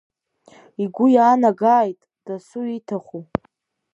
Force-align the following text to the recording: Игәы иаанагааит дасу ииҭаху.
Игәы 0.83 1.05
иаанагааит 1.15 1.99
дасу 2.25 2.63
ииҭаху. 2.67 3.21